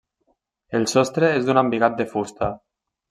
[0.79, 2.51] El sostre és d'un embigat de fusta.